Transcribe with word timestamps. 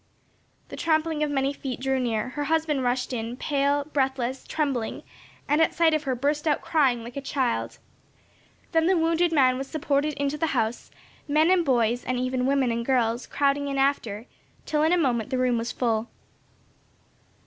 The 0.69 0.75
trampling 0.75 1.21
of 1.21 1.29
many 1.29 1.53
feet 1.53 1.79
drew 1.79 1.99
near, 1.99 2.29
her 2.29 2.45
husband 2.45 2.83
rushed 2.83 3.13
in, 3.13 3.37
pale, 3.37 3.83
breathless, 3.83 4.47
trembling, 4.47 5.03
and 5.47 5.61
at 5.61 5.75
sight 5.75 5.93
of 5.93 6.05
her 6.05 6.15
burst 6.15 6.47
out 6.47 6.61
crying 6.61 7.03
like 7.03 7.15
a 7.17 7.21
child. 7.21 7.77
Then 8.71 8.87
the 8.87 8.97
wounded 8.97 9.31
man 9.31 9.59
was 9.59 9.67
supported 9.67 10.13
into 10.15 10.39
the 10.39 10.57
house, 10.57 10.89
men 11.27 11.51
and 11.51 11.63
boys, 11.63 12.03
and 12.03 12.17
even 12.17 12.47
women 12.47 12.71
and 12.71 12.83
girls 12.83 13.27
crowding 13.27 13.67
in 13.67 13.77
after, 13.77 14.25
till 14.65 14.81
in 14.81 14.91
a 14.91 14.97
moment 14.97 15.29
the 15.29 15.37
room 15.37 15.59
was 15.59 15.71
full. 15.71 16.09